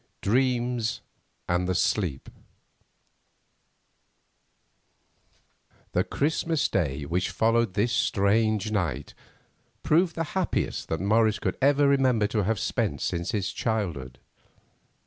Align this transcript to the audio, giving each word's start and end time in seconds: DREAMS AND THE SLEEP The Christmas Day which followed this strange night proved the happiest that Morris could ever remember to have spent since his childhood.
DREAMS 0.21 1.01
AND 1.47 1.67
THE 1.67 1.75
SLEEP 1.75 2.29
The 5.91 6.03
Christmas 6.03 6.67
Day 6.67 7.03
which 7.05 7.29
followed 7.29 7.75
this 7.75 7.91
strange 7.93 8.71
night 8.71 9.13
proved 9.83 10.15
the 10.15 10.23
happiest 10.33 10.89
that 10.89 11.01
Morris 11.01 11.37
could 11.37 11.55
ever 11.61 11.87
remember 11.87 12.25
to 12.25 12.45
have 12.45 12.57
spent 12.57 12.99
since 12.99 13.29
his 13.29 13.51
childhood. 13.53 14.17